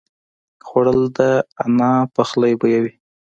[0.65, 1.19] خوړل د
[1.63, 2.91] انا پخلی بویوي